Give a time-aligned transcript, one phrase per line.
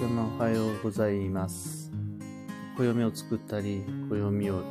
[0.00, 1.90] 様おはようございます。
[2.76, 4.62] 暦を作ったり、暦を、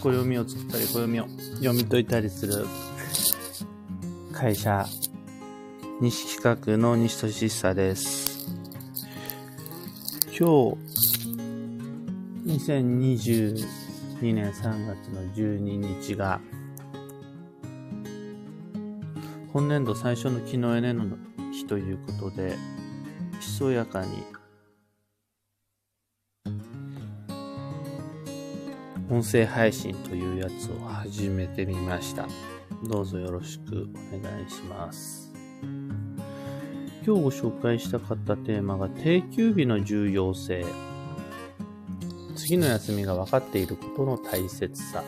[0.00, 2.66] 暦を作ったり、暦を読み解いたりする
[4.32, 4.86] 会社、
[6.00, 8.48] 西企画の西俊久です。
[10.28, 10.78] 今日、
[12.46, 13.66] 2022
[14.22, 15.58] 年3月の12
[16.00, 16.40] 日が、
[19.52, 21.04] 本年度最初の木のエネの
[21.52, 22.56] 日ということで、
[23.58, 24.22] そやかに、
[29.10, 32.28] 音声配信というやつを始めてみました。
[32.84, 35.32] どうぞよろしくお願いします。
[37.04, 40.64] 今日ご紹介したかったテーマが定休日の重要性。
[42.36, 45.02] 次の休みが分かっていることの大切さ。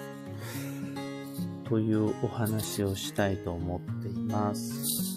[1.68, 5.09] というお話をしたいと思っています。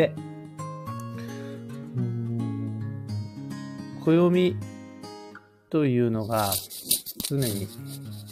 [0.00, 0.14] で、
[1.96, 2.70] うん
[4.02, 4.56] 暦
[5.68, 6.50] というのが
[7.28, 7.68] 常に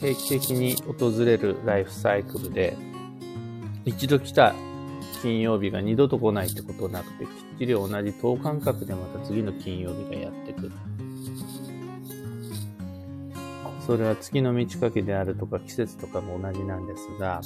[0.00, 2.74] 定期的に訪れるライフサイクルで、
[3.84, 4.54] 一度来た
[5.20, 10.72] 金曜日が二度と来ないってことなくて、きっちり同じ等間隔でまた次の金曜日がやってくる。
[13.86, 17.40] それは月の満ち欠けであるとか季節とかも同じなんですが、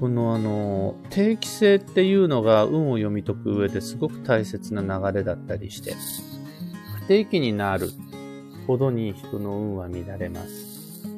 [0.00, 5.94] このあの、定期性っていうのが運を読み解く上ですごく大切な流れだったりして、
[7.02, 7.90] 不定期になる
[8.66, 11.08] ほどに人の運は乱れます。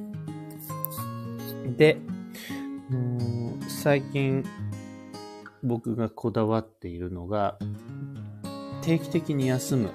[1.77, 1.99] で、
[2.91, 4.45] う最近
[5.63, 7.59] 僕がこだわっているのが、
[8.83, 9.91] 定期的に休む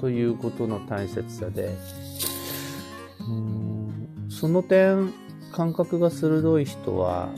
[0.00, 1.76] ということの大切さで、
[4.28, 5.12] その点、
[5.52, 7.28] 感覚が鋭い人は、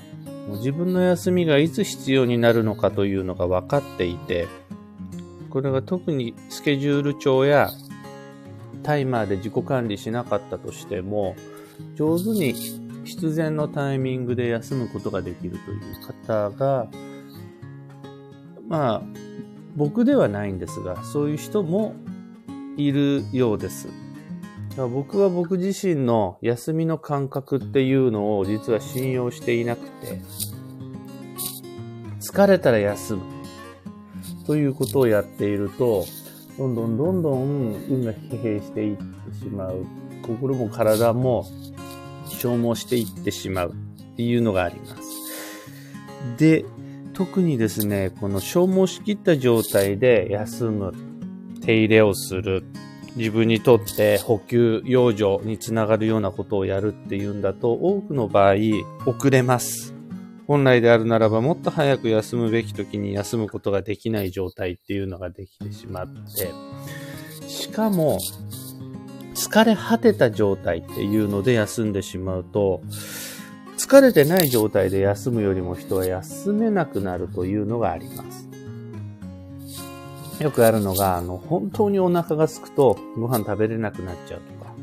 [0.49, 4.47] 自分の休みがいつ必要になるのかというのが分かっていて、
[5.51, 7.71] これが特にスケジュール帳や
[8.83, 11.37] タイマーで自己管理しなかったとしても、
[11.95, 12.55] 上手に
[13.05, 16.89] 必然のタイミングで休むことができるという方が、
[18.69, 19.03] まあ、
[19.77, 21.95] 僕ではないんですが、そういう人も
[22.77, 24.04] いるようです。
[24.77, 30.21] 僕は僕自身の休みの感覚っていうのを実は信用していなくて、
[32.21, 33.23] 疲れたら休む
[34.47, 36.05] ということをやっていると、
[36.59, 39.05] どんどんどんどん運が疲弊していって
[39.39, 39.87] しまう。
[40.23, 41.47] 心も体も
[42.29, 45.03] 消耗していってしまうっていうのがあります。
[46.39, 46.65] で、
[47.13, 50.93] 特にですね、この消耗しきった状態で休む、
[51.61, 52.65] 手入れをする、
[53.17, 58.55] 自分にとって補給、養生につながるようなことをやるっていうんだと、多くの場合、
[59.07, 59.95] 遅れます。
[60.47, 66.53] 本来であるならば、もっと早く休むべき時に休むことができない状態っていうのができてしまって、
[67.49, 68.19] しかも、
[69.35, 72.83] 疲れ果てた状態っていうので休んでしまうと、
[73.77, 78.44] 疲れてない状態で休むよりも人は休めなくなるというのがあります。
[80.41, 84.75] よくあるのが、あの、本当にお腹が空くとご飯食べれなくなっちゃうとか、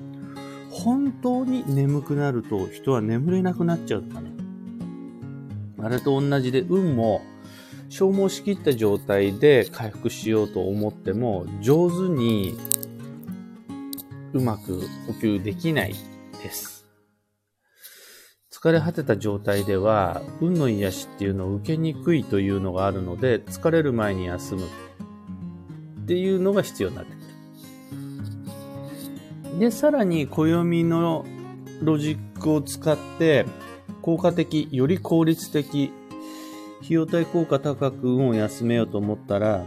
[0.69, 4.31] 本当に眠くなると人は眠れなくなっちゃうとかね。
[5.79, 7.21] あれと同じで、運も
[7.89, 12.55] 消耗しきった状態で回復しようと思っても、上手に
[14.33, 15.95] うまく補給できない
[16.41, 16.85] です。
[18.51, 24.61] 疲れ果てた状態では、運の癒しっていうのを受けにくいというのがあるので、疲れる前に休む
[26.03, 27.15] っていうのが必要になってく
[29.53, 29.59] る。
[29.59, 31.25] で、さらに暦の
[31.81, 33.45] ロジックを使って、
[34.01, 35.91] 効果的、より効率的、
[36.79, 39.65] 費用対効果高く運を休めようと思ったら、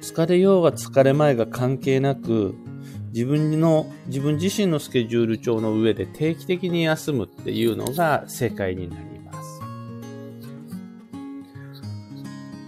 [0.00, 2.54] 疲れようが疲れまいが関係なく、
[3.12, 9.07] 自分の、自分自身のスケジュール帳の上で定期的に休むっていうのが正解になり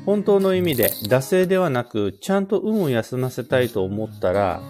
[0.06, 4.62] 本当の意味で、惰性ではなく、ちゃんと運を休ませたいと思ったら、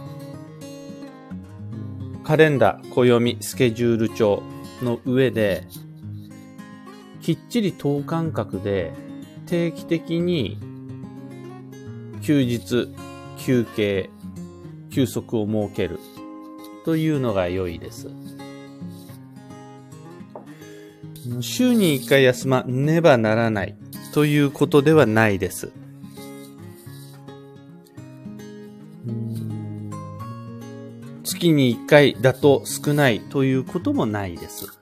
[2.25, 4.43] カレンダー、暦、スケジュール帳
[4.83, 5.67] の上で、
[7.21, 8.93] きっちり等間隔で
[9.47, 10.59] 定期的に
[12.23, 12.89] 休日、
[13.39, 14.11] 休憩、
[14.91, 15.99] 休息を設ける
[16.85, 18.09] というのが良いです。
[21.41, 23.77] 週に1回休まねばならない
[24.13, 25.73] ということではないです。
[31.25, 34.81] 月に1回だと少ないということもないです。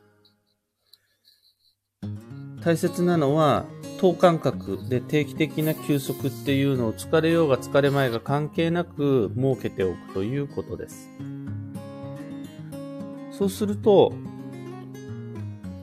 [2.64, 3.64] 大切なのは、
[4.00, 11.10] 等間隔で定期的な休息っていうのを疲れようが疲れまいが関係なく設けておくということです。
[13.30, 14.12] そうすると、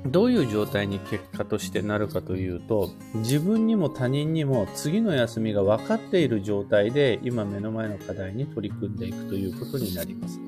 [0.06, 10.40] どういう状態に結果としてなるかというと、自分にも他人にも次の休みが分かっている状態で今目の前の課題に取り組んでいくということになります。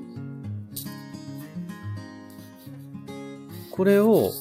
[3.71, 4.31] これを、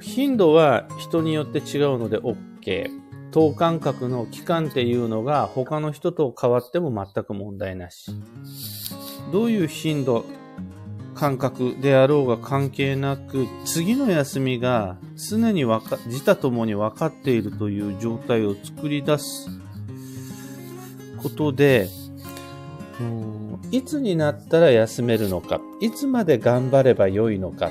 [0.00, 2.90] 頻度は人によって違うので OK。
[3.30, 8.12] 等間隔の期間っていうのが他の人と変わっても全く問題なし。
[9.32, 10.24] どういう頻度、
[11.14, 19.48] 感覚であろうが関係なく、次の休みが常にわか、自他ともに分かっているという状態を作り出す
[21.22, 21.88] ことで、
[23.70, 27.70] いつになったら休めるのか、いつまで頑張ればよいのか。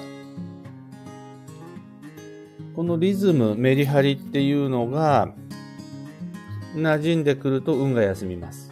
[2.75, 5.33] このリズム、メリハリっていうのが
[6.75, 8.62] 馴染んでくると運が休みます。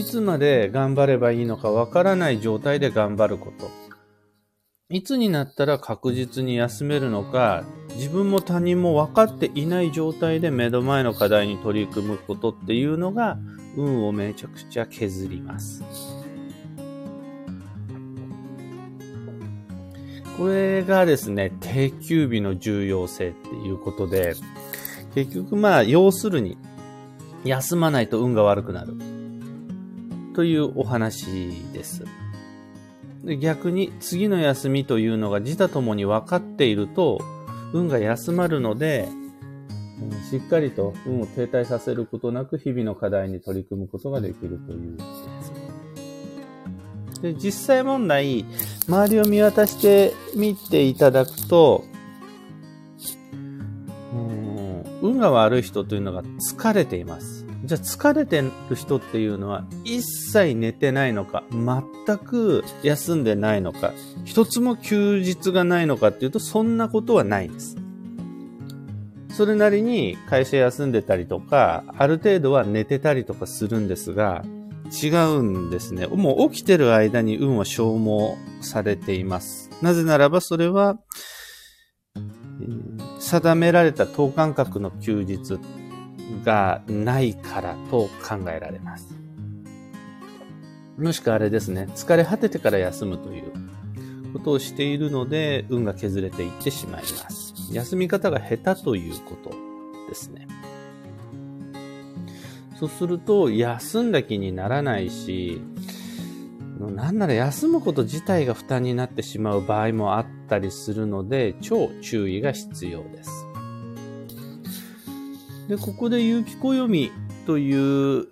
[0.00, 3.70] いつまで頑張ればいいのかわからない状態で頑張ること。
[4.88, 7.66] いつになったら確実に休めるのか、
[7.96, 13.36] 自分も他人も分かっていない状態で目の前の課題に取り組むことっていうのが、
[13.76, 15.84] 運をめちゃくちゃ削ります。
[20.38, 24.34] これがですね、定休日の重要性っていうことで、
[25.14, 26.56] 結局まあ、要するに、
[27.44, 29.09] 休まないと運が悪くなる。
[30.40, 31.26] というお話
[31.74, 32.06] です。
[33.42, 37.20] 逆に次の休みというのが自他ともに分かっていると
[37.74, 39.06] 運が休まるので、
[40.30, 44.96] しっかりと運を停滞させることなく日々の課題に取り組むことができるという
[47.20, 48.46] で実際問題、
[48.88, 51.84] 周りを見渡してみていただくと、
[55.02, 57.39] 運が悪い人というのが疲れています。
[57.64, 63.92] じゃあ疲れてる人っていうのは一切寝てないのか、全く休んでないのか、
[64.24, 67.76] 一つも休日がないのかっていうとそんなことはないんです。
[69.32, 74.42] それなりに会社休んでたりとか、ある程度は寝てたりとかするんですが、
[75.02, 76.06] 違うんですね。
[76.06, 79.70] もう起きてる間に運は消耗されています。
[79.82, 80.98] なぜならばそれは、
[83.20, 85.58] 定められた等間隔の休日
[86.44, 89.14] がないからと考えられます。
[90.98, 93.52] もしくはあれですね、疲れ果ててから休むという
[94.32, 97.54] ことをしているので、運が削れていってしまいます。
[97.72, 99.50] 休み方が下手ということ
[100.08, 100.46] ですね。
[102.78, 105.62] そうすると、休んだ気にならないし、
[106.78, 113.49] なんなら休むこと自体が負担になってしまう場合もあったりするので、超注意が必要です。
[115.70, 117.12] で、ここで有機暦
[117.46, 118.26] という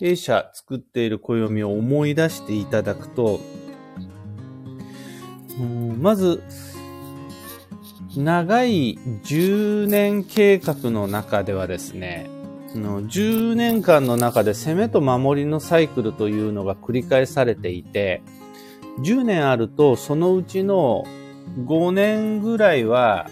[0.00, 3.38] 弊社作っている暦を思い出していただくと、
[6.00, 6.42] まず、
[8.16, 12.28] 長い10年計画の中ではですね、
[12.74, 18.20] 10年間の中で攻めと守りのサイクルというのが繰り返されていて、
[19.04, 21.04] 10年あるとそのうちの
[21.66, 23.30] 5年ぐらいは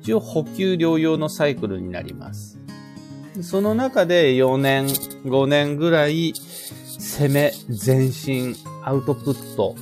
[0.00, 2.57] 一応補給療養のサイクルになります。
[3.40, 6.32] その中で4年、5年ぐらい
[6.98, 7.52] 攻め、
[7.86, 9.76] 前進、アウトプット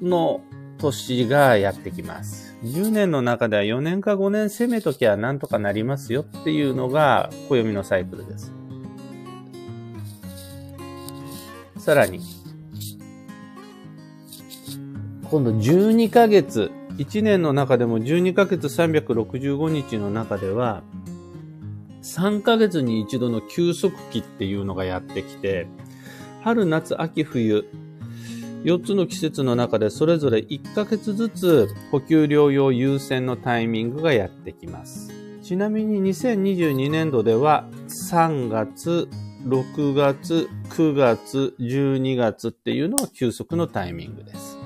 [0.00, 0.40] の
[0.78, 2.56] 年がやってきます。
[2.64, 8.52] 10年の中では4年か5年攻めときゃなんとかなりますよっていうのが暦のサイクルです。
[11.78, 12.20] さらに、
[15.28, 20.84] 今度12ヶ月、1年の中でも12ヶ月365日の中では、
[22.02, 25.66] 3ヶ月に一度の休息期っていうのがやってきて、
[26.42, 27.64] 春、夏、秋、冬、
[28.64, 35.12] 4つの季節の中でそれぞれ1ヶ月ずつ補給療養優先のタイミングがやってきます。
[35.42, 39.08] ちなみに2022年度では3月、
[39.44, 44.56] 6月、9月、12月っていうのが休息のタイミングです。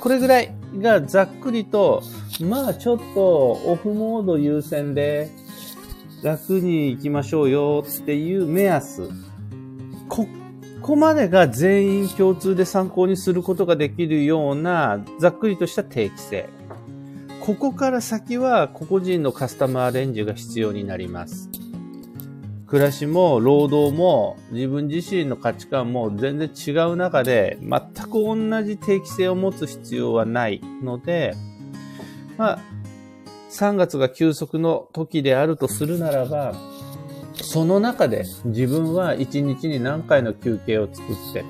[0.00, 2.02] これぐらいがざっくりと、
[2.40, 5.30] まあちょっとオフモード優先で
[6.22, 9.08] 楽に行きましょうよっていう目安。
[10.08, 10.26] こ
[10.80, 16.48] こまでが全員共通で参考にすることができるようなざっくりとした定期性。
[17.40, 21.50] ここから先は個々人のカスタマーレンジが必要になります。
[22.68, 31.34] 暮らしも労働も自分自身の価値観も全然違う中で全く同じ定期性を持つ必要はないので、
[32.38, 32.58] まあ、
[33.52, 36.54] 3月が休息の時であるとするならば、
[37.34, 41.44] その中で自分は1日に何回の休憩を作って、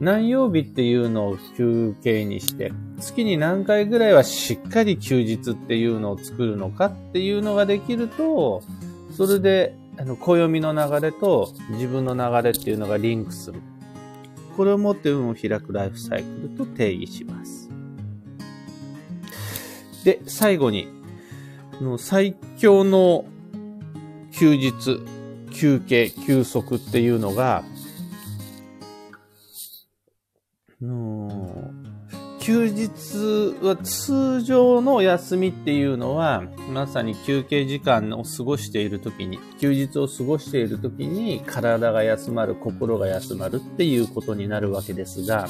[0.00, 8.62] 何曜日っていうのを休憩にして、月に何回ぐらいはしっかり休日っていうのを作るのかっていうのができると、
[9.16, 13.60] それで、あの、暦の流れと自分の流れっていうのがリンクする。
[14.58, 17.70] これをもって運を開くライフサイクルと定義します。
[20.04, 20.97] で、最後に、
[21.80, 23.24] の最強の
[24.32, 25.00] 休日、
[25.52, 27.64] 休憩、休息っていうのが、
[30.80, 31.72] の
[32.40, 45.46] 休日は通常の休みっていうのは、まさに休憩時間を過ごしている時に、休日を過ごしている時に体が休まる、心が休まるっていうことになるわけですが、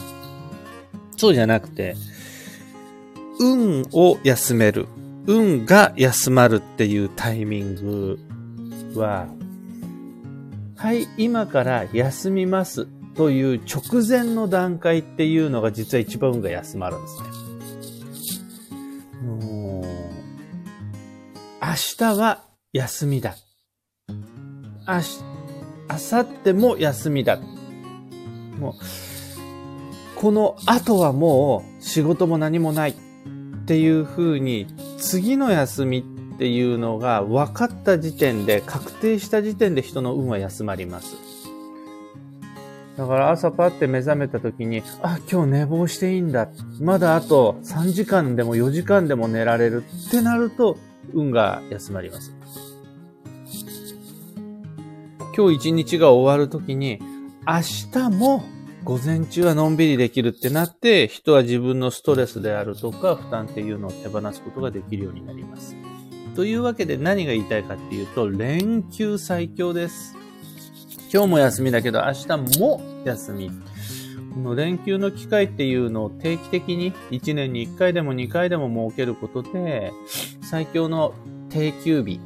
[1.16, 1.94] そうじゃなくて、
[3.38, 4.88] 運を休める、
[5.26, 8.18] 運が休まるっていうタイミング
[8.94, 9.26] は、
[10.76, 17.48] はい、今から休みますという直前の段階っていうのが実は一番運が休まるんですね。
[21.60, 23.36] 明日は休みだ。
[24.86, 25.22] 明日、
[26.14, 27.38] 明後日も休みだ。
[28.58, 28.74] もう、
[30.16, 32.94] この後はもう仕事も何もないっ
[33.66, 34.66] ていう風に
[34.98, 35.98] 次の休み
[36.34, 41.16] っていうのが分かった時点で、確定した時点で人の運は休まります。
[42.96, 46.48] だから朝パって目覚めた時に、あ、今日寝坊していいんだ。
[46.80, 50.76] まだあと3時間でも4時間でも寝られるってなると、
[51.14, 52.34] 運が休まります。
[55.36, 56.98] 今日一日が終わる時に、
[57.46, 57.60] 明
[57.92, 58.42] 日も
[58.84, 65.76] 午前中はのんびりできるってなって、人は自分のストレスであるとか負担っていうのを手放すことができるようになります。
[66.34, 70.14] というわけで何が言いたいかっていうと、連休最強です。
[71.12, 73.50] 今日も休みだけど明日も休み。
[74.34, 79.92] この連休の機会っていうのを定期的に1年に1回でも2回でも設けることで、
[80.42, 81.14] 最強の
[81.50, 82.20] 定休日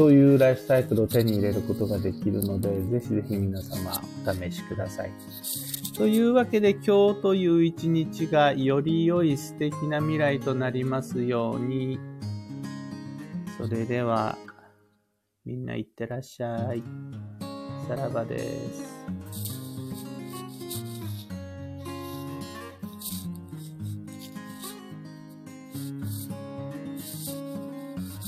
[0.00, 5.10] というライフサイクルを手に入れることができるので、ぜひぜひ皆様お試しください。
[5.94, 11.98] というわけで今日という一日がより良い素敵な未来となりますように。
[13.58, 14.38] それでは、
[15.44, 16.82] みんないってらっしゃい。
[17.86, 18.89] さらばです。